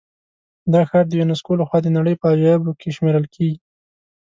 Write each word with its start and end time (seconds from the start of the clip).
دا 0.73 0.81
ښار 0.89 1.05
د 1.09 1.13
یونسکو 1.19 1.53
له 1.59 1.65
خوا 1.69 1.79
د 1.83 1.87
نړۍ 1.97 2.15
په 2.17 2.25
عجایبو 2.33 2.71
کې 2.79 2.93
شمېرل 2.97 3.25
کېږي. 3.35 3.57